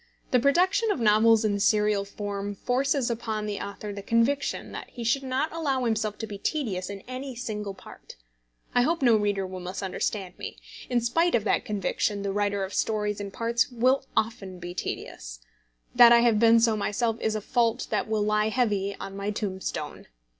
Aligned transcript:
The 0.31 0.39
production 0.39 0.89
of 0.89 0.99
novels 0.99 1.45
in 1.45 1.59
serial 1.59 2.05
form 2.05 2.55
forces 2.55 3.11
upon 3.11 3.45
the 3.45 3.59
author 3.59 3.93
the 3.93 4.01
conviction 4.01 4.71
that 4.71 4.89
he 4.89 5.03
should 5.03 5.21
not 5.21 5.51
allow 5.53 5.83
himself 5.83 6.17
to 6.17 6.25
be 6.25 6.39
tedious 6.39 6.89
in 6.89 7.03
any 7.07 7.35
single 7.35 7.75
part. 7.75 8.15
I 8.73 8.81
hope 8.81 9.03
no 9.03 9.15
reader 9.15 9.45
will 9.45 9.59
misunderstand 9.59 10.39
me. 10.39 10.57
In 10.89 11.01
spite 11.01 11.35
of 11.35 11.43
that 11.43 11.65
conviction, 11.65 12.23
the 12.23 12.33
writer 12.33 12.63
of 12.63 12.73
stories 12.73 13.19
in 13.19 13.29
parts 13.29 13.69
will 13.69 14.03
often 14.17 14.57
be 14.57 14.73
tedious. 14.73 15.39
That 15.93 16.11
I 16.11 16.21
have 16.21 16.39
been 16.39 16.59
so 16.59 16.75
myself 16.75 17.21
is 17.21 17.35
a 17.35 17.39
fault 17.39 17.85
that 17.91 18.07
will 18.07 18.23
lie 18.23 18.49
heavy 18.49 18.95
on 18.99 19.15
my 19.15 19.29
tombstone. 19.29 20.07